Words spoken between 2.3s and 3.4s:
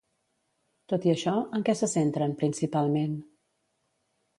principalment?